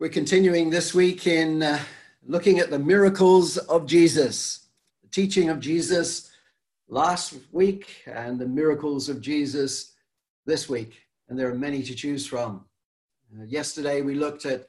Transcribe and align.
We're 0.00 0.08
continuing 0.08 0.70
this 0.70 0.92
week 0.92 1.28
in 1.28 1.62
uh, 1.62 1.78
looking 2.26 2.58
at 2.58 2.68
the 2.68 2.80
miracles 2.80 3.58
of 3.58 3.86
Jesus, 3.86 4.66
the 5.02 5.08
teaching 5.08 5.50
of 5.50 5.60
Jesus 5.60 6.32
last 6.88 7.34
week, 7.52 8.02
and 8.04 8.36
the 8.36 8.46
miracles 8.46 9.08
of 9.08 9.20
Jesus 9.20 9.92
this 10.46 10.68
week. 10.68 11.00
And 11.28 11.38
there 11.38 11.48
are 11.48 11.54
many 11.54 11.80
to 11.84 11.94
choose 11.94 12.26
from. 12.26 12.64
Uh, 13.38 13.44
yesterday, 13.44 14.02
we 14.02 14.16
looked 14.16 14.46
at 14.46 14.66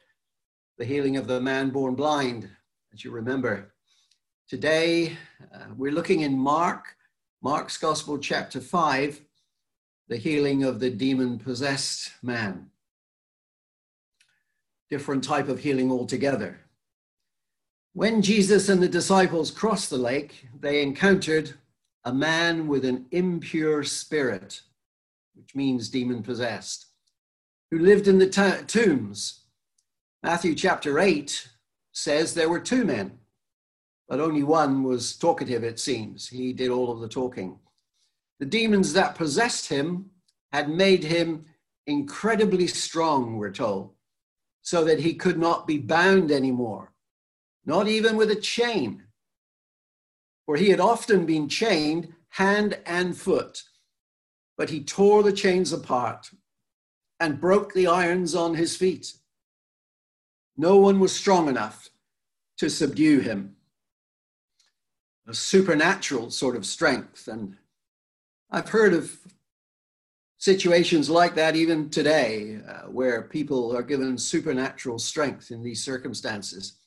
the 0.78 0.86
healing 0.86 1.18
of 1.18 1.26
the 1.26 1.42
man 1.42 1.72
born 1.72 1.96
blind, 1.96 2.48
as 2.94 3.04
you 3.04 3.10
remember. 3.10 3.74
Today, 4.48 5.18
uh, 5.52 5.66
we're 5.76 5.92
looking 5.92 6.22
in 6.22 6.38
Mark, 6.38 6.86
Mark's 7.42 7.78
Gospel, 7.78 8.20
chapter 8.20 8.62
5, 8.62 9.22
the 10.08 10.18
healing 10.18 10.64
of 10.64 10.80
the 10.80 10.92
demon 10.92 11.40
possessed 11.40 12.12
man 12.22 12.70
different 14.96 15.26
type 15.26 15.50
of 15.50 15.60
healing 15.60 15.92
altogether. 15.92 16.58
When 17.92 18.22
Jesus 18.22 18.70
and 18.70 18.82
the 18.82 18.88
disciples 18.88 19.52
crossed 19.52 19.90
the 19.90 19.98
lake, 19.98 20.48
they 20.58 20.82
encountered 20.82 21.54
a 22.06 22.14
man 22.14 22.70
with 22.70 22.86
an 22.86 23.06
impure 23.12 23.84
spirit, 23.84 24.62
which 25.34 25.54
means 25.54 25.90
demon 25.90 26.24
possessed, 26.24 26.86
who 27.72 27.80
lived 27.80 28.08
in 28.08 28.20
the 28.20 28.64
tombs. 28.68 29.42
Matthew 30.24 30.56
chapter 30.56 30.98
8 30.98 31.46
says 31.92 32.34
there 32.34 32.48
were 32.48 32.62
two 32.62 32.86
men, 32.86 33.20
but 34.08 34.22
only 34.22 34.44
one 34.44 34.82
was 34.82 35.18
talkative, 35.18 35.66
it 35.66 35.78
seems. 35.78 36.30
He 36.30 36.54
did 36.54 36.70
all 36.70 36.90
of 36.90 37.02
the 37.02 37.10
talking. 37.10 37.60
The 38.40 38.46
demons 38.46 38.94
that 38.94 39.16
possessed 39.16 39.68
him 39.68 40.12
had 40.54 40.70
made 40.70 41.04
him 41.04 41.44
incredibly 41.86 42.68
strong, 42.68 43.36
we're 43.36 43.52
told 43.52 43.95
so 44.66 44.84
that 44.84 45.00
he 45.00 45.14
could 45.14 45.38
not 45.38 45.68
be 45.68 45.78
bound 45.78 46.32
anymore, 46.32 46.92
not 47.68 47.88
even 47.88 48.18
with 48.18 48.32
a 48.32 48.36
chain. 48.36 49.04
For 50.48 50.58
he 50.58 50.72
had 50.72 50.80
often 50.80 51.28
been 51.28 51.48
chained 51.48 52.16
hand 52.30 52.80
and 52.84 53.16
foot, 53.16 53.62
but 54.58 54.72
he 54.72 54.84
tore 54.84 55.22
the 55.22 55.32
chains 55.32 55.72
apart 55.72 56.32
and 57.20 57.40
broke 57.40 57.74
the 57.74 57.86
irons 57.86 58.34
on 58.34 58.56
his 58.56 58.76
feet. 58.76 59.14
No 60.58 60.78
one 60.78 61.00
was 61.00 61.16
strong 61.16 61.48
enough 61.48 61.90
to 62.58 62.68
subdue 62.68 63.20
him. 63.20 63.58
A 65.28 65.36
supernatural 65.36 66.32
sort 66.32 66.56
of 66.56 66.66
strength. 66.66 67.28
And 67.28 67.58
I've 68.50 68.70
heard 68.70 68.96
of 68.96 69.20
situations 70.38 71.10
like 71.10 71.36
that 71.36 71.56
even 71.56 71.90
today, 71.90 72.60
uh, 72.68 72.88
where 72.90 73.24
people 73.24 73.76
are 73.76 73.84
given 73.84 74.18
supernatural 74.18 75.00
strength 75.00 75.52
in 75.52 75.64
these 75.64 75.84
circumstances. 75.84 76.80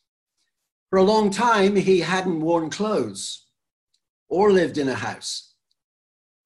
For 0.91 0.99
a 0.99 1.05
long 1.05 1.31
time, 1.31 1.77
he 1.77 2.01
hadn't 2.01 2.41
worn 2.41 2.71
clothes 2.71 3.47
or 4.29 4.53
lived 4.53 4.79
in 4.79 4.89
a 4.89 4.95
house, 4.95 5.55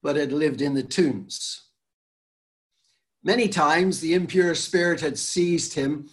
but 0.03 0.17
had 0.17 0.33
lived 0.33 0.63
in 0.63 0.75
the 0.75 0.83
tombs. 0.83 1.63
Many 3.25 3.49
times, 3.49 4.01
the 4.01 4.15
impure 4.15 4.55
spirit 4.55 5.01
had 5.01 5.19
seized 5.19 5.75
him, 5.75 6.09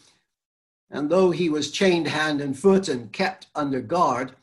and 0.92 1.10
though 1.10 1.32
he 1.32 1.50
was 1.50 1.72
chained 1.72 2.08
hand 2.08 2.42
and 2.42 2.58
foot 2.58 2.88
and 2.88 3.12
kept 3.12 3.48
under 3.56 3.82
guard, 3.82 4.36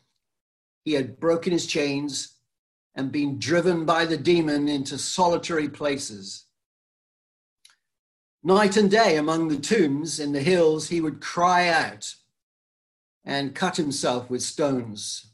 he 0.85 0.93
had 0.93 1.19
broken 1.21 1.53
his 1.53 1.67
chains 1.67 2.36
and 2.97 3.13
been 3.13 3.39
driven 3.39 3.85
by 3.85 4.05
the 4.05 4.17
demon 4.17 4.67
into 4.67 4.99
solitary 4.99 5.69
places 5.69 6.47
Night 8.47 8.77
and 8.77 8.89
day 8.89 9.17
among 9.17 9.49
the 9.49 9.59
tombs 9.59 10.21
in 10.21 10.31
the 10.31 10.41
hills, 10.41 10.89
he 10.89 11.01
would 11.01 11.21
cry 11.21 11.67
out 11.67 12.15
and 13.25 13.57
cut 13.57 13.77
himself 13.77 14.31
with 14.31 14.41
stones, 14.41 15.33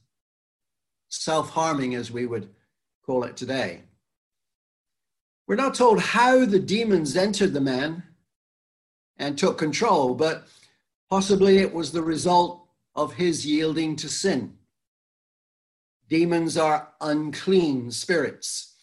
self 1.11 1.51
harming, 1.51 1.95
as 1.95 2.11
we 2.11 2.25
would 2.25 2.49
call 3.05 3.25
it 3.25 3.37
today. 3.37 3.83
We're 5.47 5.57
not 5.57 5.75
told 5.75 6.01
how 6.01 6.47
the 6.47 6.59
demons 6.59 7.15
entered 7.15 7.53
the 7.53 7.61
man 7.61 8.03
and 9.19 9.37
took 9.37 9.59
control, 9.59 10.15
but 10.15 10.49
possibly 11.11 11.59
it 11.59 11.75
was 11.75 11.93
the 11.93 12.03
result 12.03 12.67
of 12.95 13.13
his 13.13 13.45
yielding 13.45 13.95
to 13.97 14.09
sin. 14.09 14.57
Demons 16.13 16.59
are 16.59 16.93
unclean 17.01 17.91
spirits 17.91 18.75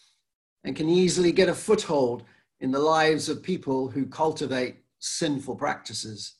and 0.64 0.74
can 0.74 0.88
easily 0.88 1.30
get 1.30 1.48
a 1.48 1.54
foothold 1.54 2.24
in 2.58 2.72
the 2.72 2.80
lives 2.80 3.28
of 3.28 3.40
people 3.40 3.88
who 3.88 4.06
cultivate 4.06 4.78
sinful 4.98 5.54
practices. 5.54 6.34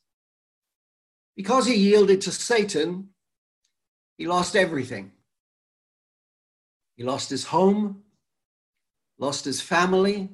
Because 1.37 1.67
he 1.67 1.77
yielded 1.77 2.21
to 2.23 2.33
Satan, 2.33 3.11
he 4.19 4.27
lost 4.27 4.57
everything. 4.57 5.13
He 6.97 7.05
lost 7.05 7.31
his 7.31 7.45
home, 7.45 8.03
lost 9.17 9.45
his 9.45 9.61
family, 9.61 10.29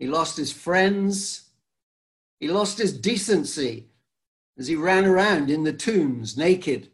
he 0.00 0.08
lost 0.08 0.36
his 0.36 0.52
friends, 0.52 1.50
he 2.40 2.48
lost 2.48 2.78
his 2.78 2.92
decency 2.92 3.86
as 4.58 4.66
he 4.66 4.74
ran 4.74 5.04
around 5.04 5.48
in 5.48 5.62
the 5.62 5.72
tombs 5.72 6.36
naked. 6.36 6.90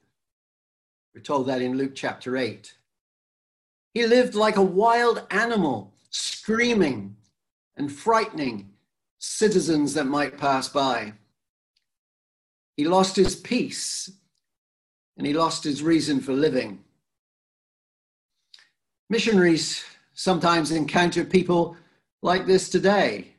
We're 1.15 1.21
told 1.22 1.47
that 1.48 1.62
in 1.62 1.76
Luke 1.76 1.94
chapter 1.94 2.37
8. 2.37 2.75
He 3.94 4.06
lived 4.06 4.34
like 4.34 4.56
a 4.56 4.62
wild 4.62 5.26
animal, 5.31 5.93
screaming 6.10 7.16
and 7.76 7.91
frightening 7.91 8.71
citizens 9.19 9.94
that 9.94 10.04
might 10.04 10.38
pass 10.38 10.69
by. 10.69 11.15
He 12.76 12.84
lost 12.84 13.16
his 13.16 13.34
peace 13.34 14.10
and 15.16 15.26
he 15.26 15.32
lost 15.32 15.65
his 15.65 15.82
reason 15.82 16.20
for 16.20 16.32
living. 16.32 16.82
Missionaries 19.10 19.84
sometimes 20.15 20.70
encounter 20.70 21.25
people 21.25 21.76
like 22.22 22.47
this 22.47 22.69
today 22.69 23.34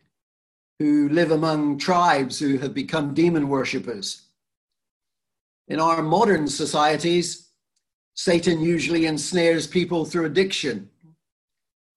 who 0.79 1.07
live 1.09 1.31
among 1.31 1.77
tribes 1.77 2.39
who 2.39 2.57
have 2.57 2.73
become 2.73 3.13
demon 3.13 3.47
worshippers. 3.47 4.23
In 5.67 5.79
our 5.79 6.01
modern 6.01 6.47
societies, 6.47 7.50
Satan 8.13 8.61
usually 8.61 9.05
ensnares 9.05 9.67
people 9.67 10.05
through 10.05 10.25
addiction 10.25 10.89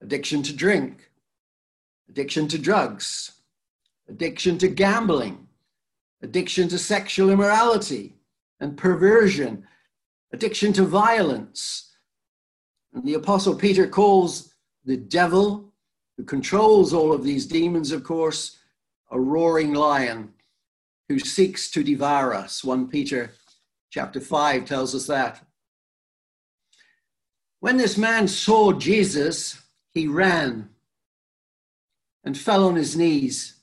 addiction 0.05 0.43
to 0.43 0.55
drink, 0.55 1.11
addiction 2.11 2.47
to 2.47 2.59
drugs, 2.59 3.33
addiction 4.07 4.59
to 4.59 4.69
gambling, 4.69 5.49
addiction 6.23 6.69
to 6.69 6.79
sexual 6.79 7.31
immorality 7.31 8.15
and 8.61 8.77
perversion, 8.77 9.67
addiction 10.33 10.75
to 10.75 10.85
violence. 10.85 11.93
And 12.93 13.03
the 13.05 13.15
Apostle 13.15 13.55
Peter 13.55 13.87
calls 13.87 14.55
the 14.85 14.99
devil, 14.99 15.73
who 16.17 16.25
controls 16.25 16.93
all 16.93 17.13
of 17.13 17.25
these 17.25 17.47
demons, 17.47 17.91
of 17.91 18.05
course, 18.05 18.59
a 19.11 19.19
roaring 19.19 19.73
lion 19.73 20.35
who 21.09 21.19
seeks 21.19 21.71
to 21.71 21.83
devour 21.83 22.35
us. 22.35 22.63
1 22.63 22.89
Peter 22.89 23.33
chapter 23.91 24.21
5 24.21 24.65
tells 24.65 24.95
us 24.95 25.07
that. 25.07 25.47
When 27.65 27.79
this 27.79 27.97
man 27.97 28.29
saw 28.29 28.75
Jesus, 28.75 29.63
he 29.95 30.07
ran 30.07 30.69
and 32.23 32.37
fell 32.37 32.69
on 32.69 32.77
his 32.77 32.95
knees 32.95 33.55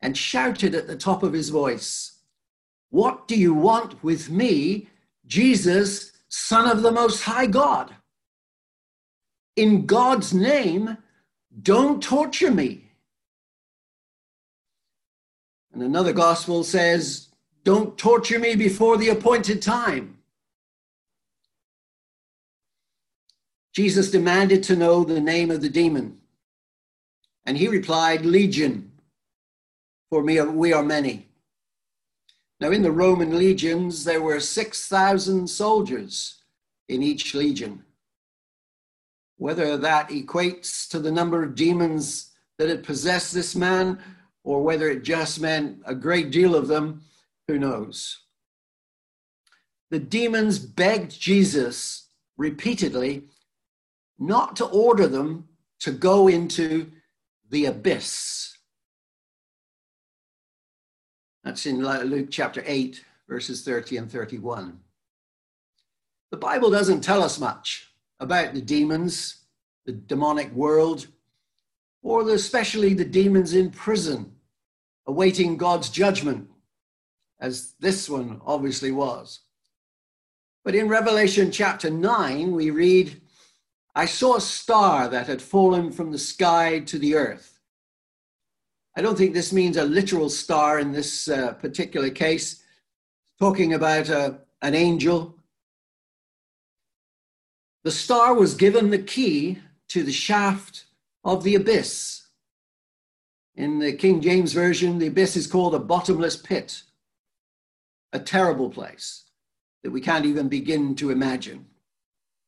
and 0.00 0.18
shouted 0.18 0.74
at 0.74 0.88
the 0.88 0.96
top 0.96 1.22
of 1.22 1.32
his 1.32 1.50
voice, 1.50 2.18
What 2.90 3.28
do 3.28 3.36
you 3.36 3.54
want 3.54 4.02
with 4.02 4.28
me, 4.28 4.88
Jesus, 5.24 6.14
Son 6.28 6.68
of 6.68 6.82
the 6.82 6.90
Most 6.90 7.22
High 7.22 7.46
God? 7.46 7.94
In 9.54 9.86
God's 9.86 10.34
name, 10.34 10.98
don't 11.62 12.02
torture 12.02 12.50
me. 12.50 12.90
And 15.72 15.80
another 15.80 16.12
gospel 16.12 16.64
says, 16.64 17.28
Don't 17.62 17.96
torture 17.96 18.40
me 18.40 18.56
before 18.56 18.96
the 18.96 19.10
appointed 19.10 19.62
time. 19.62 20.15
Jesus 23.76 24.10
demanded 24.10 24.62
to 24.62 24.74
know 24.74 25.04
the 25.04 25.20
name 25.20 25.50
of 25.50 25.60
the 25.60 25.68
demon. 25.68 26.16
And 27.44 27.58
he 27.58 27.68
replied, 27.68 28.24
Legion, 28.24 28.90
for 30.08 30.22
we 30.22 30.72
are 30.72 30.82
many. 30.82 31.28
Now, 32.58 32.70
in 32.70 32.80
the 32.80 32.90
Roman 32.90 33.36
legions, 33.36 34.02
there 34.02 34.22
were 34.22 34.40
6,000 34.40 35.46
soldiers 35.46 36.42
in 36.88 37.02
each 37.02 37.34
legion. 37.34 37.84
Whether 39.36 39.76
that 39.76 40.08
equates 40.08 40.88
to 40.88 40.98
the 40.98 41.12
number 41.12 41.42
of 41.42 41.54
demons 41.54 42.32
that 42.56 42.70
had 42.70 42.82
possessed 42.82 43.34
this 43.34 43.54
man, 43.54 43.98
or 44.42 44.62
whether 44.62 44.88
it 44.88 45.02
just 45.02 45.38
meant 45.38 45.82
a 45.84 45.94
great 45.94 46.30
deal 46.30 46.56
of 46.56 46.66
them, 46.66 47.02
who 47.46 47.58
knows? 47.58 48.22
The 49.90 49.98
demons 49.98 50.58
begged 50.58 51.20
Jesus 51.20 52.08
repeatedly 52.38 53.24
not 54.18 54.56
to 54.56 54.64
order 54.64 55.06
them 55.06 55.48
to 55.80 55.90
go 55.90 56.28
into 56.28 56.90
the 57.50 57.66
abyss. 57.66 58.56
That's 61.44 61.66
in 61.66 61.82
Luke 61.82 62.28
chapter 62.30 62.62
8, 62.66 63.04
verses 63.28 63.62
30 63.62 63.98
and 63.98 64.10
31. 64.10 64.80
The 66.30 66.36
Bible 66.36 66.70
doesn't 66.70 67.02
tell 67.02 67.22
us 67.22 67.38
much 67.38 67.92
about 68.18 68.52
the 68.52 68.60
demons, 68.60 69.44
the 69.84 69.92
demonic 69.92 70.52
world, 70.52 71.06
or 72.02 72.28
especially 72.30 72.94
the 72.94 73.04
demons 73.04 73.54
in 73.54 73.70
prison 73.70 74.32
awaiting 75.06 75.56
God's 75.56 75.88
judgment, 75.88 76.48
as 77.38 77.74
this 77.78 78.08
one 78.08 78.40
obviously 78.44 78.90
was. 78.90 79.40
But 80.64 80.74
in 80.74 80.88
Revelation 80.88 81.52
chapter 81.52 81.90
9, 81.90 82.52
we 82.52 82.70
read, 82.70 83.20
I 83.96 84.04
saw 84.04 84.36
a 84.36 84.42
star 84.42 85.08
that 85.08 85.26
had 85.26 85.40
fallen 85.40 85.90
from 85.90 86.12
the 86.12 86.18
sky 86.18 86.80
to 86.80 86.98
the 86.98 87.14
earth. 87.14 87.58
I 88.94 89.00
don't 89.00 89.16
think 89.16 89.32
this 89.32 89.54
means 89.54 89.78
a 89.78 89.84
literal 89.84 90.28
star 90.28 90.78
in 90.78 90.92
this 90.92 91.28
uh, 91.28 91.54
particular 91.54 92.10
case, 92.10 92.62
talking 93.38 93.72
about 93.72 94.10
a, 94.10 94.18
uh, 94.18 94.34
an 94.60 94.74
angel. 94.74 95.38
The 97.84 97.90
star 97.90 98.34
was 98.34 98.54
given 98.54 98.90
the 98.90 98.98
key 98.98 99.60
to 99.88 100.02
the 100.02 100.12
shaft 100.12 100.84
of 101.24 101.42
the 101.42 101.54
abyss. 101.54 102.26
In 103.54 103.78
the 103.78 103.94
King 103.94 104.20
James 104.20 104.52
Version, 104.52 104.98
the 104.98 105.06
abyss 105.06 105.36
is 105.36 105.46
called 105.46 105.74
a 105.74 105.78
bottomless 105.78 106.36
pit, 106.36 106.82
a 108.12 108.18
terrible 108.18 108.68
place 108.68 109.24
that 109.82 109.90
we 109.90 110.02
can't 110.02 110.26
even 110.26 110.48
begin 110.48 110.94
to 110.96 111.10
imagine, 111.10 111.64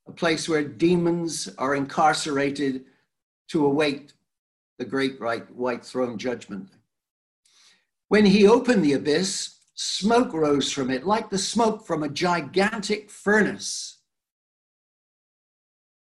a 0.08 0.12
place 0.12 0.48
where 0.48 0.64
demons 0.64 1.48
are 1.58 1.74
incarcerated 1.74 2.84
to 3.48 3.66
await 3.66 4.14
the 4.78 4.84
great 4.84 5.20
white 5.20 5.84
throne 5.84 6.16
judgment. 6.16 6.68
When 8.08 8.24
he 8.24 8.48
opened 8.48 8.84
the 8.84 8.94
abyss, 8.94 9.58
smoke 9.74 10.32
rose 10.32 10.72
from 10.72 10.90
it 10.90 11.06
like 11.06 11.28
the 11.28 11.38
smoke 11.38 11.86
from 11.86 12.02
a 12.02 12.08
gigantic 12.08 13.10
furnace. 13.10 13.98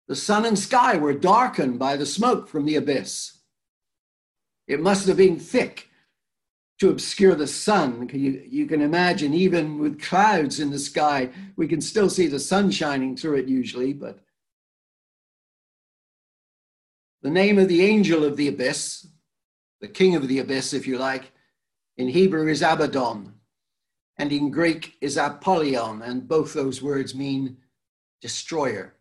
The 0.08 0.16
sun 0.16 0.46
and 0.46 0.58
sky 0.58 0.96
were 0.96 1.12
darkened 1.12 1.78
by 1.78 1.96
the 1.96 2.06
smoke 2.06 2.48
from 2.48 2.64
the 2.64 2.76
abyss. 2.76 3.38
It 4.66 4.80
must 4.80 5.06
have 5.08 5.18
been 5.18 5.38
thick 5.38 5.89
to 6.80 6.88
obscure 6.88 7.34
the 7.34 7.46
sun. 7.46 8.10
You, 8.12 8.42
you 8.48 8.66
can 8.66 8.80
imagine, 8.80 9.34
even 9.34 9.78
with 9.78 10.02
clouds 10.02 10.58
in 10.58 10.70
the 10.70 10.78
sky, 10.78 11.30
we 11.56 11.68
can 11.68 11.80
still 11.80 12.10
see 12.10 12.26
the 12.26 12.40
sun 12.40 12.70
shining 12.70 13.16
through 13.16 13.36
it 13.36 13.46
usually, 13.46 13.92
but 13.92 14.18
the 17.22 17.30
name 17.30 17.58
of 17.58 17.68
the 17.68 17.84
angel 17.84 18.24
of 18.24 18.36
the 18.38 18.48
abyss, 18.48 19.06
the 19.80 19.88
king 19.88 20.16
of 20.16 20.26
the 20.26 20.38
abyss, 20.38 20.72
if 20.72 20.86
you 20.86 20.96
like, 20.96 21.32
in 21.98 22.08
Hebrew 22.08 22.48
is 22.48 22.62
Abaddon, 22.62 23.34
and 24.16 24.32
in 24.32 24.50
Greek 24.50 24.96
is 25.02 25.18
Apollyon, 25.18 26.00
and 26.00 26.26
both 26.26 26.54
those 26.54 26.80
words 26.80 27.14
mean 27.14 27.58
destroyer. 28.22 28.94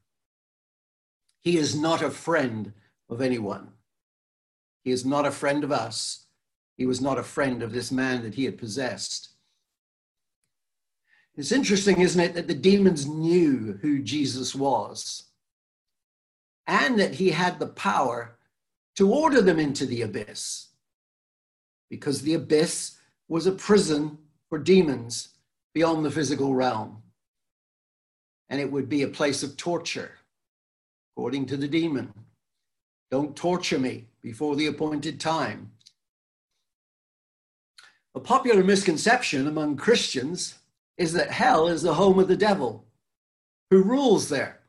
He 1.39 1.57
is 1.57 1.79
not 1.79 2.01
a 2.01 2.11
friend 2.11 2.73
of 3.09 3.21
anyone. 3.21 3.69
He 4.83 4.91
is 4.91 5.05
not 5.05 5.25
a 5.25 5.31
friend 5.31 5.63
of 5.63 5.71
us. 5.71 6.25
He 6.79 6.85
was 6.85 7.01
not 7.01 7.19
a 7.19 7.23
friend 7.23 7.61
of 7.61 7.73
this 7.73 7.91
man 7.91 8.23
that 8.23 8.35
he 8.35 8.45
had 8.45 8.57
possessed. 8.57 9.31
It's 11.35 11.51
interesting, 11.51 11.99
isn't 11.99 12.21
it, 12.21 12.33
that 12.35 12.47
the 12.47 12.53
demons 12.53 13.05
knew 13.05 13.77
who 13.81 14.01
Jesus 14.01 14.55
was 14.55 15.25
and 16.65 16.97
that 16.97 17.15
he 17.15 17.31
had 17.31 17.59
the 17.59 17.67
power 17.67 18.37
to 18.95 19.11
order 19.11 19.41
them 19.41 19.59
into 19.59 19.85
the 19.85 20.03
abyss 20.03 20.69
because 21.89 22.21
the 22.21 22.35
abyss 22.35 22.97
was 23.27 23.45
a 23.45 23.51
prison 23.51 24.17
for 24.47 24.57
demons 24.57 25.33
beyond 25.73 26.05
the 26.05 26.11
physical 26.11 26.55
realm. 26.55 27.03
And 28.49 28.61
it 28.61 28.71
would 28.71 28.87
be 28.87 29.01
a 29.01 29.09
place 29.09 29.43
of 29.43 29.57
torture, 29.57 30.11
according 31.11 31.47
to 31.47 31.57
the 31.57 31.67
demon. 31.67 32.13
Don't 33.11 33.35
torture 33.35 33.79
me 33.79 34.05
before 34.21 34.55
the 34.55 34.67
appointed 34.67 35.19
time. 35.19 35.71
A 38.15 38.19
popular 38.19 38.63
misconception 38.63 39.47
among 39.47 39.77
Christians 39.77 40.59
is 40.97 41.13
that 41.13 41.31
hell 41.31 41.67
is 41.67 41.81
the 41.81 41.93
home 41.93 42.19
of 42.19 42.27
the 42.27 42.37
devil 42.37 42.85
who 43.69 43.83
rules 43.83 44.29
there. 44.29 44.59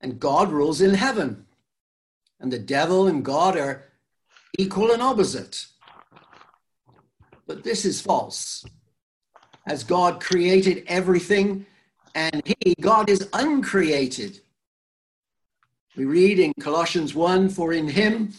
And 0.00 0.18
God 0.18 0.50
rules 0.50 0.80
in 0.80 0.94
heaven. 0.94 1.46
And 2.40 2.50
the 2.50 2.58
devil 2.58 3.06
and 3.06 3.24
God 3.24 3.56
are 3.56 3.84
equal 4.58 4.90
and 4.90 5.02
opposite. 5.02 5.66
But 7.46 7.62
this 7.62 7.84
is 7.84 8.00
false. 8.00 8.64
As 9.66 9.84
God 9.84 10.20
created 10.20 10.84
everything, 10.86 11.66
and 12.14 12.42
He, 12.44 12.74
God, 12.80 13.10
is 13.10 13.28
uncreated. 13.32 14.40
We 15.96 16.04
read 16.04 16.38
in 16.38 16.52
Colossians 16.60 17.14
1 17.14 17.48
For 17.50 17.72
in 17.72 17.88
him 17.88 18.32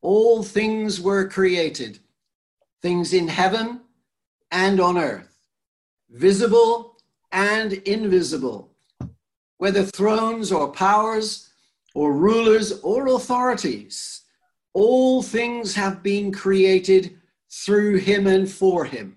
all 0.00 0.42
things 0.42 1.00
were 1.00 1.28
created, 1.28 2.00
things 2.84 3.14
in 3.14 3.26
heaven 3.26 3.80
and 4.50 4.78
on 4.78 4.98
earth, 4.98 5.38
visible 6.10 6.98
and 7.32 7.72
invisible, 7.72 8.70
whether 9.56 9.82
thrones 9.82 10.52
or 10.52 10.70
powers 10.70 11.48
or 11.94 12.12
rulers 12.12 12.80
or 12.80 13.06
authorities. 13.06 14.20
All 14.74 15.22
things 15.22 15.74
have 15.74 16.02
been 16.02 16.30
created 16.30 17.18
through 17.50 17.96
him 18.00 18.26
and 18.26 18.50
for 18.50 18.84
him. 18.84 19.16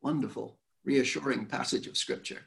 Wonderful, 0.00 0.56
reassuring 0.84 1.46
passage 1.46 1.88
of 1.88 1.96
scripture 1.96 2.42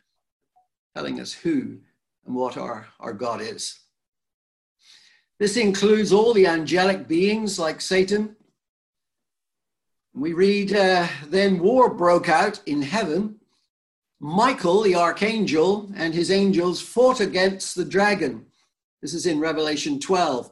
telling 0.95 1.19
us 1.19 1.33
who 1.33 1.79
and 2.25 2.33
what 2.33 2.55
our, 2.55 2.87
our 3.01 3.11
God 3.11 3.41
is. 3.41 3.79
This 5.39 5.57
includes 5.57 6.13
all 6.13 6.33
the 6.33 6.47
angelic 6.47 7.05
beings 7.05 7.59
like 7.59 7.81
Satan. 7.81 8.37
We 10.17 10.31
read, 10.31 10.73
uh, 10.73 11.07
then 11.27 11.59
war 11.59 11.93
broke 11.93 12.29
out 12.29 12.61
in 12.65 12.81
heaven. 12.81 13.41
Michael, 14.21 14.81
the 14.81 14.95
archangel, 14.95 15.91
and 15.93 16.13
his 16.13 16.31
angels 16.31 16.81
fought 16.81 17.19
against 17.19 17.75
the 17.75 17.83
dragon. 17.83 18.45
This 19.01 19.13
is 19.13 19.25
in 19.25 19.41
Revelation 19.41 19.99
12. 19.99 20.49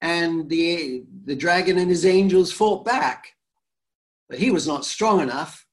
And 0.00 0.50
the, 0.50 1.04
the 1.26 1.36
dragon 1.36 1.78
and 1.78 1.88
his 1.88 2.04
angels 2.04 2.50
fought 2.50 2.84
back. 2.84 3.36
But 4.28 4.40
he 4.40 4.50
was 4.50 4.66
not 4.66 4.84
strong 4.84 5.20
enough, 5.20 5.64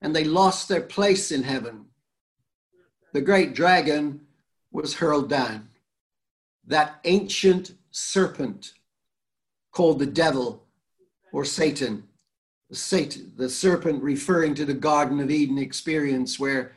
and 0.00 0.14
they 0.14 0.24
lost 0.24 0.68
their 0.68 0.80
place 0.80 1.30
in 1.30 1.44
heaven. 1.44 1.84
The 3.12 3.20
great 3.20 3.54
dragon 3.54 4.22
was 4.72 4.94
hurled 4.94 5.28
down. 5.28 5.68
That 6.66 6.98
ancient 7.04 7.76
serpent 7.92 8.72
called 9.70 10.00
the 10.00 10.06
devil 10.06 10.64
or 11.32 11.44
Satan. 11.44 12.08
Satan, 12.74 13.32
the 13.36 13.48
serpent 13.48 14.02
referring 14.02 14.54
to 14.54 14.64
the 14.64 14.74
Garden 14.74 15.20
of 15.20 15.30
Eden 15.30 15.58
experience 15.58 16.38
where, 16.38 16.72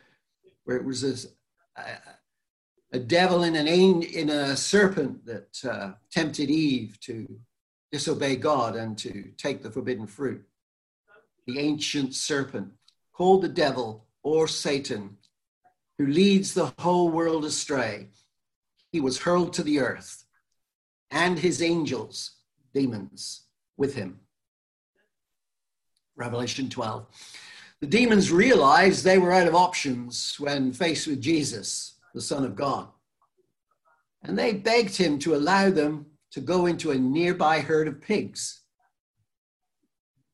where 0.65 0.77
it 0.77 0.85
was 0.85 1.03
a, 1.03 1.27
a 2.91 2.99
devil 2.99 3.43
in, 3.43 3.55
an, 3.55 3.67
in 3.67 4.29
a 4.29 4.55
serpent 4.55 5.25
that 5.25 5.57
uh, 5.69 5.93
tempted 6.11 6.49
Eve 6.49 6.99
to 7.01 7.39
disobey 7.91 8.35
God 8.35 8.75
and 8.75 8.97
to 8.97 9.31
take 9.37 9.61
the 9.61 9.71
forbidden 9.71 10.07
fruit. 10.07 10.43
The 11.47 11.59
ancient 11.59 12.13
serpent 12.13 12.73
called 13.13 13.41
the 13.41 13.49
devil 13.49 14.05
or 14.23 14.47
Satan, 14.47 15.17
who 15.97 16.07
leads 16.07 16.53
the 16.53 16.73
whole 16.79 17.09
world 17.09 17.45
astray. 17.45 18.07
He 18.91 18.99
was 18.99 19.19
hurled 19.19 19.53
to 19.53 19.63
the 19.63 19.79
earth 19.79 20.25
and 21.11 21.39
his 21.39 21.61
angels, 21.61 22.31
demons, 22.73 23.43
with 23.77 23.95
him. 23.95 24.19
Revelation 26.15 26.69
12. 26.69 27.05
The 27.81 27.87
demons 27.87 28.31
realized 28.31 29.03
they 29.03 29.17
were 29.17 29.33
out 29.33 29.47
of 29.47 29.55
options 29.55 30.35
when 30.39 30.71
faced 30.71 31.07
with 31.07 31.21
Jesus, 31.21 31.95
the 32.13 32.21
Son 32.21 32.45
of 32.45 32.55
God. 32.55 32.87
And 34.23 34.37
they 34.37 34.53
begged 34.53 34.95
him 34.95 35.19
to 35.19 35.35
allow 35.35 35.69
them 35.69 36.05
to 36.31 36.41
go 36.41 36.65
into 36.65 36.91
a 36.91 36.95
nearby 36.95 37.59
herd 37.59 37.87
of 37.87 38.01
pigs. 38.01 38.61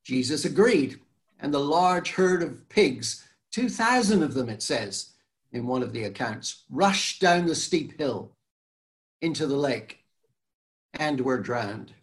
Jesus 0.03 0.45
agreed, 0.45 0.99
and 1.39 1.53
the 1.53 1.59
large 1.59 2.11
herd 2.11 2.41
of 2.41 2.67
pigs, 2.69 3.27
2,000 3.51 4.23
of 4.23 4.33
them, 4.33 4.49
it 4.49 4.61
says 4.61 5.11
in 5.51 5.67
one 5.67 5.83
of 5.83 5.93
the 5.93 6.05
accounts, 6.05 6.63
rushed 6.69 7.19
down 7.19 7.45
the 7.45 7.55
steep 7.55 7.97
hill 7.97 8.31
into 9.21 9.45
the 9.45 9.55
lake 9.55 9.99
and 10.93 11.21
were 11.21 11.39
drowned. 11.39 11.93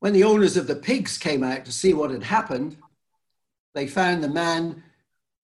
When 0.00 0.12
the 0.12 0.24
owners 0.24 0.56
of 0.56 0.66
the 0.66 0.76
pigs 0.76 1.18
came 1.18 1.42
out 1.42 1.64
to 1.64 1.72
see 1.72 1.92
what 1.92 2.10
had 2.10 2.22
happened, 2.22 2.76
they 3.74 3.86
found 3.86 4.22
the 4.22 4.28
man 4.28 4.82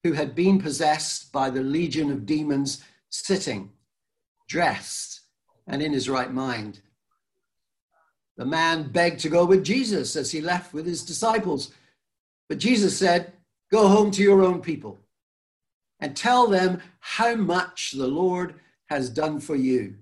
who 0.03 0.13
had 0.13 0.35
been 0.35 0.61
possessed 0.61 1.33
by 1.33 1.51
the 1.51 1.63
legion 1.63 2.11
of 2.11 2.27
demons 2.27 2.85
sitting, 3.11 3.71
dressed, 4.49 5.21
and 5.67 5.83
in 5.83 5.93
his 5.93 6.09
right 6.09 6.33
mind. 6.33 6.81
The 8.37 8.45
man 8.45 8.91
begged 8.91 9.21
to 9.21 9.29
go 9.29 9.45
with 9.45 9.65
Jesus 9.65 10.17
as 10.17 10.31
he 10.31 10.41
left 10.41 10.75
with 10.75 10.87
his 10.87 11.05
disciples. 11.05 11.73
But 12.49 12.59
Jesus 12.59 12.97
said, 12.97 13.33
Go 13.71 13.89
home 13.89 14.11
to 14.13 14.23
your 14.23 14.43
own 14.43 14.61
people 14.61 15.01
and 16.01 16.17
tell 16.17 16.49
them 16.49 16.81
how 17.01 17.35
much 17.35 17.93
the 17.93 18.07
Lord 18.07 18.55
has 18.87 19.09
done 19.09 19.41
for 19.41 19.57
you 19.57 19.97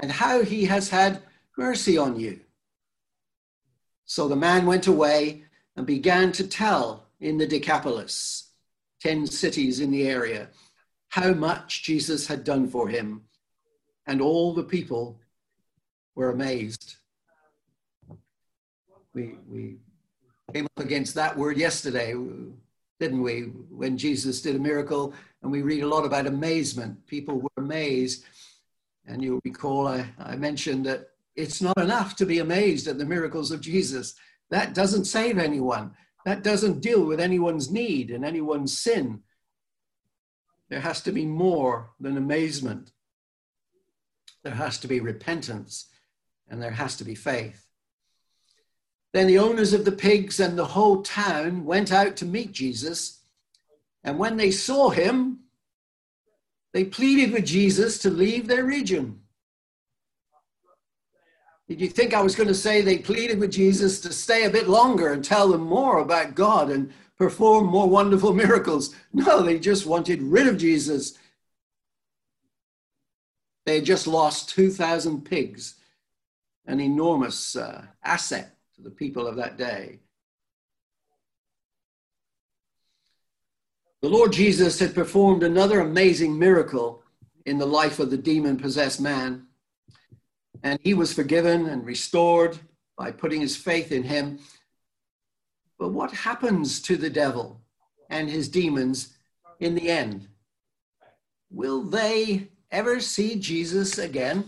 and 0.00 0.12
how 0.12 0.42
he 0.42 0.66
has 0.66 0.90
had 0.90 1.22
mercy 1.56 1.96
on 1.96 2.18
you. 2.20 2.40
So 4.06 4.28
the 4.28 4.36
man 4.36 4.66
went 4.66 4.86
away 4.86 5.42
and 5.76 5.84
began 5.84 6.32
to 6.32 6.46
tell 6.46 7.08
in 7.20 7.38
the 7.38 7.46
Decapolis, 7.46 8.52
10 9.02 9.26
cities 9.26 9.80
in 9.80 9.90
the 9.90 10.08
area, 10.08 10.48
how 11.08 11.32
much 11.32 11.82
Jesus 11.82 12.26
had 12.26 12.44
done 12.44 12.68
for 12.68 12.88
him. 12.88 13.22
And 14.06 14.20
all 14.20 14.54
the 14.54 14.62
people 14.62 15.20
were 16.14 16.30
amazed. 16.30 16.96
We, 19.12 19.34
we 19.48 19.76
came 20.54 20.66
up 20.66 20.84
against 20.84 21.14
that 21.16 21.36
word 21.36 21.56
yesterday, 21.56 22.14
didn't 23.00 23.22
we? 23.22 23.40
When 23.70 23.98
Jesus 23.98 24.40
did 24.40 24.56
a 24.56 24.60
miracle, 24.60 25.14
and 25.42 25.50
we 25.50 25.62
read 25.62 25.82
a 25.82 25.88
lot 25.88 26.04
about 26.04 26.26
amazement. 26.26 27.06
People 27.06 27.40
were 27.40 27.50
amazed. 27.56 28.24
And 29.06 29.22
you'll 29.22 29.40
recall 29.44 29.88
I, 29.88 30.08
I 30.18 30.36
mentioned 30.36 30.86
that 30.86 31.10
it's 31.36 31.60
not 31.60 31.78
enough 31.78 32.16
to 32.16 32.26
be 32.26 32.38
amazed 32.38 32.88
at 32.88 32.98
the 32.98 33.04
miracles 33.04 33.50
of 33.50 33.60
Jesus. 33.60 34.14
That 34.50 34.74
doesn't 34.74 35.04
save 35.04 35.38
anyone. 35.38 35.92
That 36.24 36.42
doesn't 36.42 36.80
deal 36.80 37.04
with 37.04 37.20
anyone's 37.20 37.70
need 37.70 38.10
and 38.10 38.24
anyone's 38.24 38.76
sin. 38.76 39.22
There 40.68 40.80
has 40.80 41.00
to 41.02 41.12
be 41.12 41.26
more 41.26 41.90
than 42.00 42.16
amazement. 42.16 42.90
There 44.42 44.54
has 44.54 44.78
to 44.78 44.88
be 44.88 44.98
repentance 45.00 45.86
and 46.48 46.62
there 46.62 46.72
has 46.72 46.96
to 46.96 47.04
be 47.04 47.14
faith. 47.14 47.66
Then 49.12 49.26
the 49.26 49.38
owners 49.38 49.72
of 49.72 49.84
the 49.84 49.92
pigs 49.92 50.40
and 50.40 50.58
the 50.58 50.66
whole 50.66 51.02
town 51.02 51.64
went 51.64 51.92
out 51.92 52.16
to 52.16 52.24
meet 52.24 52.52
Jesus. 52.52 53.20
And 54.02 54.18
when 54.18 54.36
they 54.36 54.50
saw 54.50 54.90
him, 54.90 55.40
they 56.72 56.84
pleaded 56.84 57.32
with 57.32 57.46
Jesus 57.46 57.98
to 58.00 58.10
leave 58.10 58.48
their 58.48 58.64
region. 58.64 59.20
Did 61.68 61.80
you 61.80 61.88
think 61.88 62.14
I 62.14 62.22
was 62.22 62.36
going 62.36 62.48
to 62.48 62.54
say 62.54 62.80
they 62.80 62.98
pleaded 62.98 63.40
with 63.40 63.50
Jesus 63.50 64.00
to 64.00 64.12
stay 64.12 64.44
a 64.44 64.50
bit 64.50 64.68
longer 64.68 65.12
and 65.12 65.24
tell 65.24 65.48
them 65.48 65.62
more 65.62 65.98
about 65.98 66.36
God 66.36 66.70
and 66.70 66.92
perform 67.18 67.66
more 67.66 67.88
wonderful 67.88 68.32
miracles? 68.44 68.94
No, 69.12 69.42
they 69.42 69.58
just 69.58 69.84
wanted 69.84 70.22
rid 70.22 70.46
of 70.46 70.58
Jesus. 70.58 71.18
They 73.64 73.76
had 73.76 73.84
just 73.84 74.06
lost 74.06 74.48
2,000 74.50 75.24
pigs, 75.24 75.74
an 76.66 76.78
enormous 76.78 77.56
uh, 77.56 77.84
asset 78.04 78.54
to 78.76 78.82
the 78.82 78.90
people 78.90 79.26
of 79.26 79.34
that 79.36 79.58
day. 79.58 79.98
The 84.02 84.08
Lord 84.08 84.32
Jesus 84.32 84.78
had 84.78 84.94
performed 84.94 85.42
another 85.42 85.80
amazing 85.80 86.38
miracle 86.38 87.02
in 87.44 87.58
the 87.58 87.66
life 87.66 87.98
of 87.98 88.10
the 88.10 88.16
demon 88.16 88.56
possessed 88.56 89.00
man 89.00 89.46
and 90.66 90.80
he 90.82 90.94
was 90.94 91.12
forgiven 91.12 91.68
and 91.68 91.86
restored 91.86 92.58
by 92.98 93.12
putting 93.12 93.40
his 93.40 93.56
faith 93.56 93.92
in 93.92 94.02
him. 94.02 94.40
But 95.78 95.92
what 95.92 96.10
happens 96.10 96.82
to 96.82 96.96
the 96.96 97.08
devil 97.08 97.60
and 98.10 98.28
his 98.28 98.48
demons 98.48 99.16
in 99.60 99.76
the 99.76 99.88
end? 99.88 100.26
Will 101.50 101.82
they 101.82 102.48
ever 102.72 102.98
see 102.98 103.36
Jesus 103.36 103.96
again? 103.96 104.44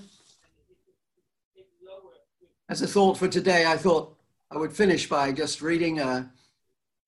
As 2.68 2.82
a 2.82 2.88
thought 2.88 3.16
for 3.16 3.28
today, 3.28 3.64
I 3.64 3.76
thought 3.76 4.16
I 4.50 4.58
would 4.58 4.72
finish 4.72 5.08
by 5.08 5.30
just 5.30 5.62
reading 5.62 6.00
a, 6.00 6.32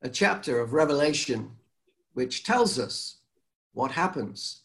a 0.03 0.09
chapter 0.09 0.61
of 0.61 0.73
Revelation 0.73 1.51
which 2.13 2.45
tells 2.45 2.79
us 2.79 3.17
what 3.73 3.91
happens 3.91 4.63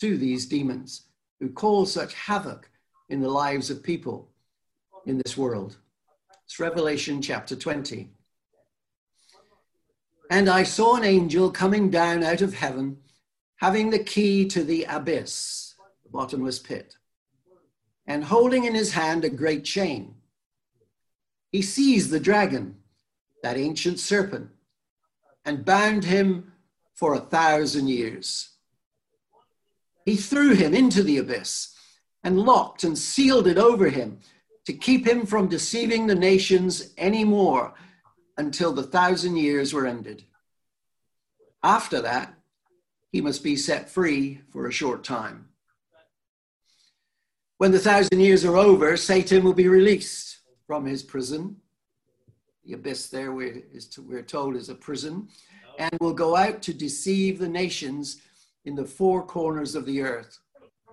to 0.00 0.16
these 0.16 0.46
demons 0.46 1.06
who 1.40 1.48
cause 1.48 1.92
such 1.92 2.14
havoc 2.14 2.69
in 3.10 3.20
the 3.20 3.28
lives 3.28 3.70
of 3.70 3.82
people 3.82 4.28
in 5.04 5.18
this 5.18 5.36
world. 5.36 5.76
It's 6.44 6.60
Revelation 6.60 7.20
chapter 7.20 7.56
20. 7.56 8.08
And 10.30 10.48
I 10.48 10.62
saw 10.62 10.94
an 10.94 11.04
angel 11.04 11.50
coming 11.50 11.90
down 11.90 12.22
out 12.22 12.40
of 12.40 12.54
heaven, 12.54 12.98
having 13.56 13.90
the 13.90 13.98
key 13.98 14.46
to 14.46 14.62
the 14.62 14.84
abyss, 14.84 15.74
the 16.04 16.10
bottomless 16.10 16.60
pit, 16.60 16.96
and 18.06 18.24
holding 18.24 18.64
in 18.64 18.76
his 18.76 18.92
hand 18.92 19.24
a 19.24 19.30
great 19.30 19.64
chain. 19.64 20.14
He 21.50 21.62
seized 21.62 22.10
the 22.10 22.20
dragon, 22.20 22.76
that 23.42 23.56
ancient 23.56 23.98
serpent, 23.98 24.50
and 25.44 25.64
bound 25.64 26.04
him 26.04 26.52
for 26.94 27.14
a 27.14 27.20
thousand 27.20 27.88
years. 27.88 28.50
He 30.04 30.14
threw 30.14 30.54
him 30.54 30.74
into 30.74 31.02
the 31.02 31.18
abyss 31.18 31.74
and 32.24 32.40
locked 32.40 32.84
and 32.84 32.96
sealed 32.96 33.46
it 33.46 33.58
over 33.58 33.88
him 33.88 34.18
to 34.66 34.72
keep 34.72 35.06
him 35.06 35.26
from 35.26 35.48
deceiving 35.48 36.06
the 36.06 36.14
nations 36.14 36.92
any 36.98 37.24
more 37.24 37.74
until 38.36 38.72
the 38.72 38.82
thousand 38.82 39.36
years 39.36 39.72
were 39.72 39.86
ended. 39.86 40.24
After 41.62 42.00
that, 42.02 42.34
he 43.12 43.20
must 43.20 43.42
be 43.42 43.56
set 43.56 43.90
free 43.90 44.40
for 44.50 44.66
a 44.66 44.72
short 44.72 45.02
time. 45.02 45.48
When 47.58 47.72
the 47.72 47.78
thousand 47.78 48.20
years 48.20 48.44
are 48.44 48.56
over, 48.56 48.96
Satan 48.96 49.44
will 49.44 49.52
be 49.52 49.68
released 49.68 50.38
from 50.66 50.86
his 50.86 51.02
prison. 51.02 51.56
The 52.64 52.74
abyss 52.74 53.08
there, 53.08 53.32
we're 53.32 54.22
told, 54.22 54.56
is 54.56 54.68
a 54.68 54.74
prison, 54.74 55.28
and 55.78 55.90
will 56.00 56.14
go 56.14 56.36
out 56.36 56.62
to 56.62 56.72
deceive 56.72 57.38
the 57.38 57.48
nations 57.48 58.20
in 58.64 58.74
the 58.74 58.84
four 58.84 59.22
corners 59.22 59.74
of 59.74 59.86
the 59.86 60.02
earth 60.02 60.38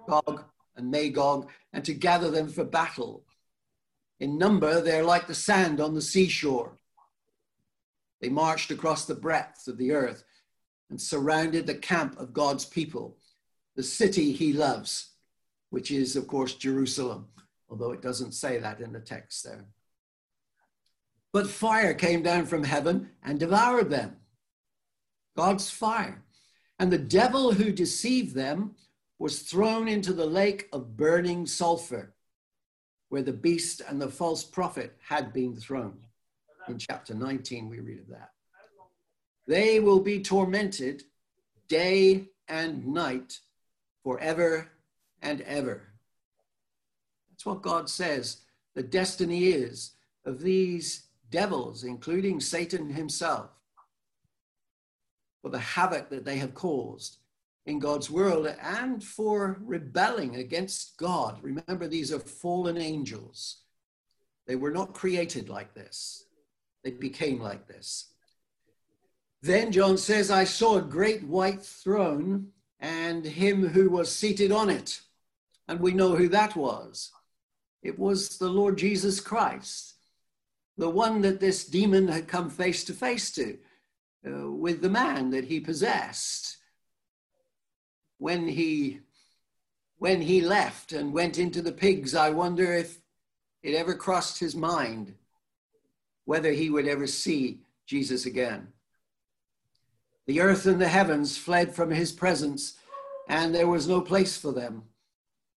Gog, 0.08 0.46
and 0.78 0.90
Magog 0.90 1.50
and 1.74 1.84
to 1.84 1.94
gather 1.94 2.32
them 2.32 2.48
for 2.48 2.64
battle. 2.64 3.26
In 4.20 4.38
number, 4.38 4.82
they're 4.82 5.04
like 5.04 5.28
the 5.28 5.36
sand 5.36 5.82
on 5.82 5.94
the 5.94 6.02
seashore. 6.02 6.78
They 8.22 8.30
marched 8.30 8.72
across 8.72 9.06
the 9.06 9.16
breadth 9.16 9.68
of 9.68 9.78
the 9.78 9.92
earth 9.92 10.24
and 10.90 11.02
surrounded 11.02 11.68
the 11.68 11.76
camp 11.76 12.18
of 12.18 12.34
God's 12.34 12.66
people, 12.66 13.18
the 13.76 13.84
city 13.84 14.32
he 14.32 14.54
loves, 14.54 15.10
which 15.70 15.92
is, 15.92 16.16
of 16.16 16.28
course, 16.28 16.56
Jerusalem, 16.56 17.28
although 17.70 17.92
it 17.92 18.02
doesn't 18.02 18.32
say 18.32 18.58
that 18.58 18.80
in 18.80 18.94
the 18.94 19.00
text 19.00 19.44
there. 19.44 19.66
But 21.34 21.48
fire 21.48 21.94
came 21.94 22.24
down 22.24 22.46
from 22.46 22.64
heaven 22.64 23.12
and 23.22 23.40
devoured 23.40 23.90
them. 23.90 24.18
God's 25.36 25.70
fire. 25.70 26.24
And 26.80 26.92
the 26.92 26.98
devil 26.98 27.54
who 27.54 27.72
deceived 27.72 28.34
them 28.34 28.76
was 29.20 29.40
thrown 29.40 29.88
into 29.88 30.14
the 30.14 30.26
lake 30.26 30.68
of 30.72 30.96
burning 30.96 31.46
sulfur, 31.46 32.14
where 33.10 33.24
the 33.24 33.34
beast 33.34 33.82
and 33.88 34.02
the 34.02 34.10
false 34.10 34.44
prophet 34.44 34.96
had 35.08 35.34
been 35.34 35.56
thrown. 35.56 35.98
In 36.68 36.78
chapter 36.78 37.14
19, 37.14 37.70
we 37.70 37.80
read 37.80 38.00
of 38.00 38.08
that. 38.10 38.32
They 39.48 39.80
will 39.80 40.02
be 40.02 40.22
tormented 40.22 41.04
day 41.68 42.26
and 42.48 42.86
night 42.88 43.40
forever 44.04 44.70
and 45.22 45.42
ever. 45.42 45.84
That's 47.30 47.46
what 47.46 47.62
God 47.62 47.90
says 47.90 48.42
the 48.76 48.84
destiny 48.84 49.46
is 49.48 49.94
of 50.26 50.42
these 50.42 51.08
devils, 51.32 51.84
including 51.84 52.40
Satan 52.40 52.90
himself, 52.90 53.50
for 55.42 55.50
the 55.50 55.60
havoc 55.60 56.10
that 56.10 56.26
they 56.26 56.38
have 56.38 56.54
caused 56.54 57.18
in 57.68 57.80
God's 57.80 58.10
world 58.10 58.48
and 58.62 59.04
for 59.04 59.60
rebelling 59.62 60.38
against 60.38 60.98
God. 60.98 61.38
Remember, 61.42 61.88
these 61.88 62.14
are 62.14 62.20
fallen 62.20 62.78
angels. 62.78 63.58
They 64.48 64.56
were 64.56 64.72
not 64.72 64.94
created 64.94 65.50
like 65.50 65.74
this, 65.74 66.26
they 66.84 66.92
became 66.92 67.40
like 67.40 67.68
this. 67.68 68.14
Then 69.44 69.72
John 69.72 69.98
says, 69.98 70.32
I 70.32 70.46
saw 70.46 70.78
a 70.78 70.82
great 70.82 71.24
white 71.24 71.62
throne 71.62 72.48
and 72.80 73.24
him 73.24 73.68
who 73.68 73.90
was 73.90 74.12
seated 74.12 74.52
on 74.52 74.70
it. 74.70 75.02
And 75.68 75.80
we 75.80 75.92
know 75.92 76.16
who 76.16 76.30
that 76.30 76.56
was. 76.56 77.12
It 77.84 78.00
was 78.00 78.38
the 78.38 78.50
Lord 78.50 78.78
Jesus 78.78 79.20
Christ, 79.20 79.96
the 80.78 80.90
one 80.90 81.22
that 81.22 81.40
this 81.40 81.66
demon 81.66 82.08
had 82.08 82.28
come 82.28 82.50
face 82.50 82.84
to 82.86 82.94
face 82.94 83.32
to 83.34 83.58
uh, 84.26 84.50
with 84.52 84.82
the 84.82 84.90
man 84.90 85.30
that 85.32 85.46
he 85.46 85.60
possessed 85.60 86.57
when 88.18 88.48
he 88.48 89.02
when 90.00 90.22
he 90.22 90.42
left 90.42 90.92
and 90.92 91.12
went 91.12 91.40
into 91.40 91.62
the 91.62 91.72
pigs, 91.72 92.14
I 92.14 92.30
wonder 92.30 92.72
if 92.72 93.00
it 93.64 93.74
ever 93.74 93.96
crossed 93.96 94.40
his 94.40 94.56
mind 94.56 95.16
whether 96.26 96.52
he 96.52 96.70
would 96.70 96.88
ever 96.88 97.08
see 97.08 97.62
Jesus 97.86 98.26
again. 98.26 98.68
The 100.28 100.42
earth 100.42 100.66
and 100.66 100.80
the 100.80 100.90
heavens 100.90 101.38
fled 101.38 101.74
from 101.74 101.90
his 101.90 102.12
presence, 102.12 102.78
and 103.30 103.56
there 103.56 103.68
was 103.68 103.88
no 103.88 104.02
place 104.02 104.38
for 104.38 104.52
them. 104.52 104.84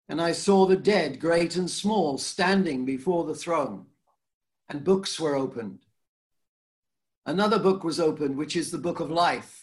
And 0.08 0.22
I 0.22 0.32
saw 0.32 0.66
the 0.66 0.76
dead, 0.76 1.20
great 1.20 1.56
and 1.56 1.68
small, 1.68 2.18
standing 2.18 2.84
before 2.84 3.24
the 3.24 3.34
throne, 3.34 3.86
and 4.68 4.84
books 4.84 5.18
were 5.18 5.34
opened. 5.34 5.80
Another 7.26 7.58
book 7.58 7.84
was 7.84 8.00
opened, 8.00 8.36
which 8.36 8.54
is 8.56 8.70
the 8.70 8.78
book 8.78 9.00
of 9.00 9.10
life. 9.10 9.59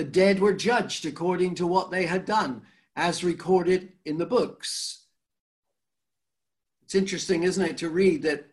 The 0.00 0.06
dead 0.06 0.40
were 0.40 0.54
judged 0.54 1.04
according 1.04 1.56
to 1.56 1.66
what 1.66 1.90
they 1.90 2.06
had 2.06 2.24
done, 2.24 2.62
as 2.96 3.22
recorded 3.22 3.92
in 4.06 4.16
the 4.16 4.24
books. 4.24 5.00
It's 6.82 6.94
interesting, 6.94 7.42
isn't 7.42 7.62
it, 7.62 7.76
to 7.76 7.90
read 7.90 8.22
that 8.22 8.46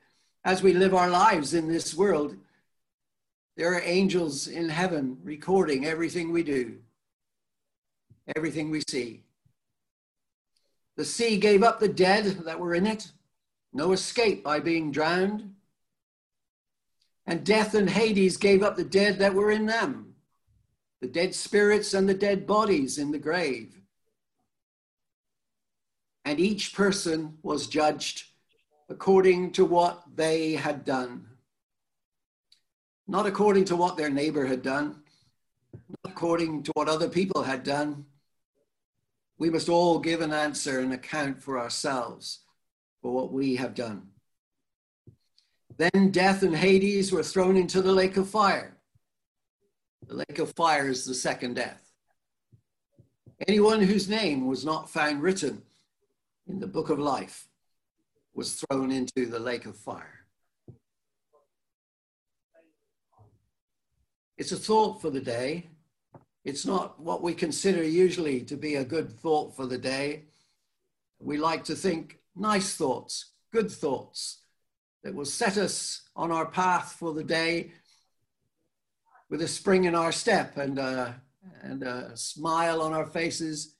as 0.44 0.62
we 0.62 0.74
live 0.74 0.94
our 0.94 1.10
lives 1.10 1.54
in 1.54 1.70
this 1.70 1.96
world, 1.96 2.36
there 3.56 3.74
are 3.74 3.82
angels 3.82 4.50
in 4.50 4.68
heaven 4.68 5.20
recording 5.24 5.86
everything 5.86 6.34
we 6.34 6.44
do, 6.44 6.80
everything 8.36 8.70
we 8.70 8.82
see. 8.90 9.24
The 10.98 11.06
sea 11.06 11.38
gave 11.38 11.64
up 11.64 11.80
the 11.80 11.88
dead 11.88 12.26
that 12.44 12.60
were 12.60 12.76
in 12.76 12.86
it, 12.86 13.10
no 13.72 13.94
escape 13.94 14.44
by 14.44 14.60
being 14.60 14.92
drowned. 14.92 15.56
And 17.26 17.46
death 17.46 17.74
and 17.74 17.90
Hades 17.90 18.36
gave 18.36 18.62
up 18.64 18.76
the 18.76 18.84
dead 18.84 19.20
that 19.20 19.34
were 19.34 19.50
in 19.50 19.66
them, 19.66 20.16
the 21.02 21.08
dead 21.08 21.36
spirits 21.36 21.94
and 21.94 22.08
the 22.08 22.14
dead 22.14 22.48
bodies 22.48 22.98
in 22.98 23.12
the 23.12 23.20
grave. 23.20 23.80
And 26.26 26.40
each 26.40 26.74
person 26.74 27.38
was 27.44 27.68
judged 27.68 28.24
according 28.90 29.52
to 29.54 29.66
what 29.66 30.04
they 30.16 30.54
had 30.54 30.84
done. 30.86 31.28
Not 33.08 33.26
according 33.26 33.66
to 33.66 33.76
what 33.76 33.96
their 33.96 34.10
neighbor 34.10 34.46
had 34.46 34.62
done, 34.62 35.02
not 35.74 36.12
according 36.12 36.64
to 36.64 36.72
what 36.74 36.90
other 36.90 37.08
people 37.08 37.44
had 37.44 37.64
done, 37.64 38.06
we 39.38 39.50
must 39.50 39.70
all 39.70 40.00
give 40.00 40.22
an 40.22 40.34
answer 40.34 40.80
and 40.80 40.94
account 40.94 41.42
for 41.42 41.60
ourselves 41.60 42.40
for 43.02 43.14
what 43.14 43.32
we 43.32 43.56
have 43.56 43.76
done. 43.76 44.08
Then 45.78 46.12
death 46.12 46.42
and 46.42 46.56
Hades 46.56 47.12
were 47.12 47.24
thrown 47.24 47.56
into 47.56 47.82
the 47.82 47.92
lake 47.92 48.18
of 48.18 48.28
fire. 48.28 48.77
The 50.08 50.16
lake 50.16 50.40
of 50.40 50.54
fire 50.56 50.88
is 50.88 51.04
the 51.04 51.14
second 51.14 51.56
death. 51.56 51.92
Anyone 53.46 53.82
whose 53.82 54.08
name 54.08 54.48
was 54.48 54.64
not 54.64 54.90
found 54.90 55.22
written 55.22 55.64
in 56.48 56.60
the 56.60 56.68
book 56.68 56.90
of 56.90 56.98
life 56.98 57.48
was 58.34 58.54
thrown 58.54 58.90
into 58.90 59.26
the 59.26 59.40
lake 59.40 59.66
of 59.66 59.76
fire. 59.76 60.26
It's 64.38 64.54
a 64.54 64.58
thought 64.58 65.02
for 65.02 65.10
the 65.10 65.20
day. 65.20 65.68
It's 66.46 66.66
not 66.66 67.00
what 67.02 67.22
we 67.22 67.34
consider 67.34 67.84
usually 67.84 68.42
to 68.42 68.56
be 68.56 68.76
a 68.76 68.86
good 68.86 69.12
thought 69.12 69.58
for 69.58 69.66
the 69.66 69.78
day. 69.78 70.24
We 71.20 71.38
like 71.38 71.66
to 71.66 71.76
think 71.76 72.20
nice 72.34 72.76
thoughts, 72.76 73.32
good 73.52 73.70
thoughts 73.70 74.38
that 75.04 75.14
will 75.14 75.26
set 75.26 75.58
us 75.58 76.04
on 76.16 76.32
our 76.32 76.46
path 76.46 76.96
for 76.98 77.14
the 77.14 77.24
day 77.24 77.74
with 79.30 79.42
a 79.42 79.48
spring 79.48 79.86
in 79.86 79.96
our 79.96 80.12
step 80.12 80.58
and 80.58 80.80
a, 80.80 81.22
and 81.62 81.84
a 81.84 82.16
smile 82.16 82.82
on 82.82 82.94
our 82.94 83.06
faces 83.06 83.76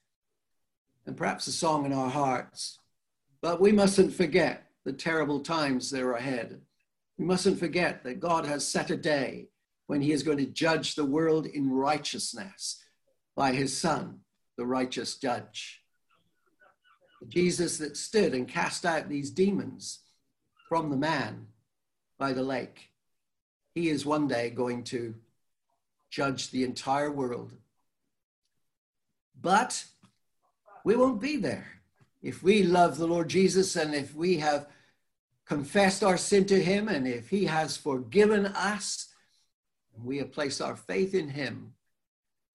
and 1.06 1.16
perhaps 1.16 1.48
a 1.48 1.52
song 1.52 1.86
in 1.86 1.94
our 1.94 2.10
hearts. 2.10 2.80
But 3.42 3.62
we 3.62 3.72
mustn't 3.72 4.14
forget 4.14 4.68
the 4.84 4.94
terrible 4.94 5.40
times 5.40 5.90
that 5.92 6.02
are 6.02 6.14
ahead. 6.14 6.62
We 7.18 7.26
mustn't 7.26 7.60
forget 7.60 8.04
that 8.04 8.20
God 8.20 8.46
has 8.46 8.68
set 8.68 8.92
a 8.92 8.98
day 8.98 9.48
when 9.88 10.02
he 10.02 10.12
is 10.12 10.24
going 10.24 10.38
to 10.38 10.46
judge 10.46 10.96
the 10.96 11.06
world 11.06 11.46
in 11.46 11.72
righteousness 11.72 12.84
by 13.36 13.54
his 13.54 13.78
son, 13.78 14.20
the 14.58 14.66
righteous 14.66 15.16
judge. 15.16 15.82
Jesus 17.30 17.78
that 17.78 17.98
stood 17.98 18.34
and 18.34 18.48
cast 18.48 18.86
out 18.86 19.10
these 19.10 19.32
demons 19.32 20.00
from 20.68 20.90
the 20.90 20.98
man 20.98 21.48
by 22.20 22.34
the 22.34 22.44
lake. 22.44 22.90
He 23.74 23.90
is 23.90 24.06
one 24.06 24.28
day 24.28 24.50
going 24.50 24.84
to 24.86 25.16
judge 26.18 26.50
the 26.50 26.64
entire 26.64 27.12
world. 27.12 27.54
But 29.40 29.86
we 30.84 30.96
won't 30.96 31.22
be 31.22 31.38
there. 31.38 31.68
If 32.22 32.42
we 32.42 32.64
love 32.64 32.98
the 32.98 33.08
Lord 33.08 33.30
Jesus 33.30 33.76
and 33.76 33.94
if 33.94 34.16
we 34.16 34.38
have 34.38 34.68
confessed 35.46 36.04
our 36.04 36.18
sin 36.18 36.46
to 36.46 36.62
him 36.62 36.88
and 36.88 37.08
if 37.08 37.30
he 37.30 37.46
has 37.46 37.78
forgiven 37.78 38.48
us, 38.48 39.08
and 39.98 40.06
we 40.06 40.18
have 40.18 40.32
placed 40.32 40.62
our 40.62 40.76
faith 40.76 41.14
in 41.14 41.30
Him 41.30 41.74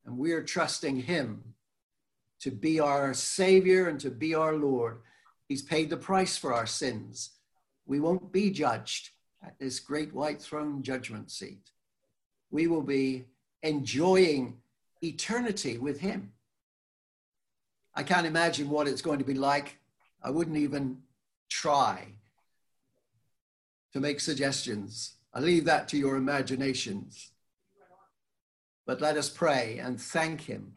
and 0.07 0.17
we 0.17 0.33
are 0.33 0.43
trusting 0.43 0.97
Him 0.97 1.55
to 2.41 2.51
be 2.51 2.81
our 2.81 3.15
Savior 3.15 3.89
and 3.89 4.01
to 4.01 4.11
be 4.11 4.35
our 4.35 4.55
Lord. 4.55 4.99
He's 5.49 5.63
paid 5.63 5.91
the 5.91 5.97
price 5.97 6.37
for 6.37 6.55
our 6.55 6.67
sins. 6.67 7.31
We 7.87 8.01
won't 8.01 8.33
be 8.33 8.51
judged 8.51 9.11
at 9.45 9.59
this 9.59 9.81
great 9.81 10.15
white 10.15 10.41
throne 10.41 10.83
judgment 10.83 11.31
seat. 11.31 11.71
We 12.51 12.67
will 12.67 12.83
be 12.83 13.25
enjoying 13.63 14.59
eternity 15.03 15.79
with 15.79 16.01
Him. 16.01 16.33
I 17.95 18.03
can't 18.03 18.27
imagine 18.27 18.71
what 18.71 18.89
it's 18.89 19.03
going 19.03 19.19
to 19.19 19.25
be 19.25 19.35
like. 19.35 19.79
I 20.23 20.31
wouldn't 20.31 20.57
even 20.57 20.99
try 21.51 22.07
to 23.93 24.01
make 24.01 24.21
suggestions. 24.21 25.17
I 25.35 25.41
leave 25.41 25.65
that 25.67 25.89
to 25.89 25.99
your 25.99 26.17
imaginations. 26.17 27.31
But 28.87 29.01
let 29.01 29.17
us 29.17 29.29
pray 29.29 29.79
and 29.79 30.01
thank 30.01 30.43
Him 30.43 30.75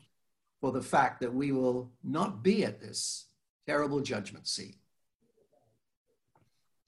for 0.62 0.71
the 0.71 0.82
fact 0.82 1.21
that 1.21 1.34
we 1.34 1.52
will 1.52 1.91
not 2.04 2.43
be 2.43 2.63
at 2.63 2.82
this 2.82 3.26
terrible 3.65 4.02
judgment 4.02 4.48
seat. 4.48 4.76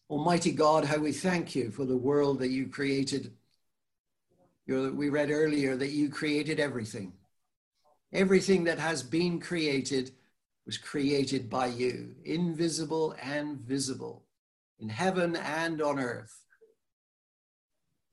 Almighty 0.10 0.52
God, 0.52 0.86
how 0.86 0.98
we 0.98 1.12
thank 1.12 1.56
you 1.56 1.70
for 1.70 1.86
the 1.86 1.98
world 1.98 2.40
that 2.40 2.50
you 2.50 2.68
created. 2.68 3.34
We 4.68 5.10
read 5.10 5.32
earlier 5.32 5.78
that 5.78 5.92
you 5.92 6.10
created 6.10 6.60
everything. 6.60 7.14
Everything 8.12 8.66
that 8.66 8.80
has 8.80 9.02
been 9.02 9.40
created 9.40 10.12
was 10.66 10.78
created 10.78 11.50
by 11.50 11.68
you, 11.68 12.16
invisible 12.26 13.16
and 13.22 13.60
visible, 13.60 14.26
in 14.80 14.90
heaven 14.90 15.36
and 15.38 15.82
on 15.82 16.00
earth. 16.00 16.44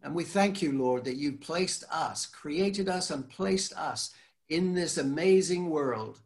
And 0.02 0.14
we 0.14 0.22
thank 0.24 0.62
you, 0.62 0.72
Lord, 0.72 1.04
that 1.04 1.16
you 1.16 1.32
placed 1.32 1.84
us, 1.90 2.26
created 2.26 2.88
us, 2.88 3.10
and 3.10 3.28
placed 3.28 3.72
us 3.72 4.14
in 4.48 4.74
this 4.74 4.98
amazing 4.98 5.70
world. 5.70 6.20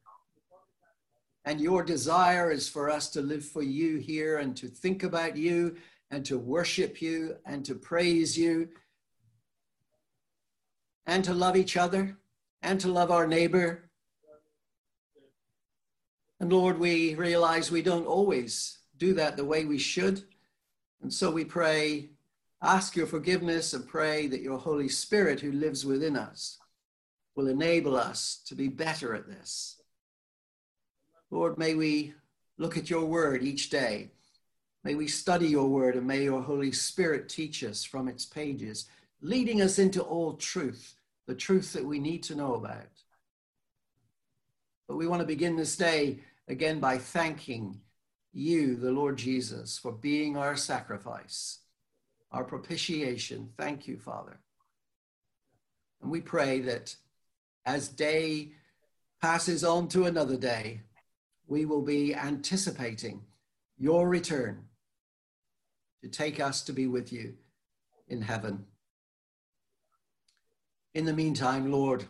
And 1.44 1.60
your 1.60 1.82
desire 1.82 2.50
is 2.50 2.68
for 2.68 2.90
us 2.90 3.08
to 3.10 3.22
live 3.22 3.44
for 3.44 3.62
you 3.62 3.96
here 3.96 4.38
and 4.38 4.54
to 4.58 4.66
think 4.66 5.04
about 5.04 5.36
you 5.36 5.76
and 6.10 6.24
to 6.26 6.36
worship 6.38 7.00
you 7.00 7.36
and 7.46 7.64
to 7.64 7.74
praise 7.74 8.36
you 8.36 8.68
and 11.08 11.24
to 11.24 11.32
love 11.32 11.56
each 11.56 11.76
other 11.76 12.16
and 12.62 12.78
to 12.78 12.88
love 12.88 13.10
our 13.10 13.26
neighbor. 13.26 13.90
And 16.38 16.52
Lord, 16.52 16.78
we 16.78 17.14
realize 17.14 17.72
we 17.72 17.82
don't 17.82 18.06
always 18.06 18.78
do 18.98 19.14
that 19.14 19.36
the 19.36 19.44
way 19.44 19.64
we 19.64 19.78
should. 19.78 20.22
And 21.02 21.12
so 21.12 21.30
we 21.30 21.44
pray 21.44 22.10
ask 22.60 22.94
your 22.94 23.06
forgiveness 23.06 23.72
and 23.72 23.86
pray 23.86 24.26
that 24.26 24.42
your 24.42 24.58
Holy 24.58 24.88
Spirit, 24.88 25.40
who 25.40 25.52
lives 25.52 25.84
within 25.84 26.16
us, 26.16 26.58
will 27.34 27.46
enable 27.46 27.96
us 27.96 28.42
to 28.46 28.54
be 28.54 28.68
better 28.68 29.14
at 29.14 29.28
this. 29.28 29.80
Lord, 31.30 31.56
may 31.56 31.74
we 31.74 32.14
look 32.58 32.76
at 32.76 32.90
your 32.90 33.04
word 33.04 33.42
each 33.42 33.70
day. 33.70 34.10
May 34.84 34.94
we 34.94 35.06
study 35.06 35.46
your 35.46 35.68
word 35.68 35.94
and 35.96 36.06
may 36.06 36.24
your 36.24 36.42
Holy 36.42 36.72
Spirit 36.72 37.28
teach 37.28 37.62
us 37.64 37.84
from 37.84 38.08
its 38.08 38.26
pages, 38.26 38.86
leading 39.22 39.62
us 39.62 39.78
into 39.78 40.02
all 40.02 40.34
truth, 40.34 40.97
the 41.28 41.34
truth 41.34 41.74
that 41.74 41.84
we 41.84 42.00
need 42.00 42.24
to 42.24 42.34
know 42.34 42.54
about. 42.54 42.88
But 44.88 44.96
we 44.96 45.06
want 45.06 45.20
to 45.20 45.26
begin 45.26 45.54
this 45.54 45.76
day 45.76 46.20
again 46.48 46.80
by 46.80 46.98
thanking 46.98 47.82
you, 48.32 48.74
the 48.74 48.90
Lord 48.90 49.18
Jesus, 49.18 49.78
for 49.78 49.92
being 49.92 50.36
our 50.36 50.56
sacrifice 50.56 51.60
our 52.30 52.44
propitiation. 52.44 53.48
Thank 53.56 53.88
you, 53.88 53.96
Father. 53.96 54.38
And 56.02 56.10
we 56.10 56.20
pray 56.20 56.60
that 56.60 56.94
as 57.64 57.88
day 57.88 58.52
passes 59.22 59.64
on 59.64 59.88
to 59.88 60.04
another 60.04 60.36
day, 60.36 60.82
we 61.46 61.64
will 61.64 61.80
be 61.80 62.14
anticipating 62.14 63.22
your 63.78 64.08
return 64.08 64.64
to 66.02 66.08
take 66.08 66.38
us 66.38 66.62
to 66.64 66.74
be 66.74 66.86
with 66.86 67.12
you 67.12 67.34
in 68.08 68.20
heaven. 68.20 68.66
In 70.98 71.04
the 71.04 71.12
meantime, 71.12 71.70
Lord, 71.70 72.04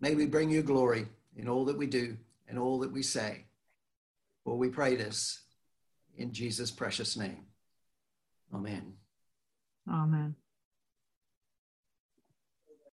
may 0.00 0.16
we 0.16 0.26
bring 0.26 0.50
you 0.50 0.64
glory 0.64 1.06
in 1.36 1.48
all 1.48 1.64
that 1.66 1.78
we 1.78 1.86
do 1.86 2.16
and 2.48 2.58
all 2.58 2.80
that 2.80 2.90
we 2.90 3.04
say. 3.04 3.44
For 4.42 4.58
we 4.58 4.68
pray 4.68 4.96
this 4.96 5.42
in 6.16 6.32
Jesus' 6.32 6.72
precious 6.72 7.16
name. 7.16 7.46
Amen. 8.52 8.94
Amen. 9.88 10.34